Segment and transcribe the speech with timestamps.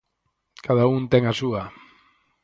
[0.65, 1.63] ¡Cada un ten a súa!